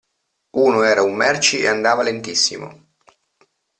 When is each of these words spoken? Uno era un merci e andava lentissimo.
Uno 0.61 0.81
era 0.83 1.03
un 1.03 1.13
merci 1.15 1.59
e 1.59 1.67
andava 1.67 2.01
lentissimo. 2.01 2.87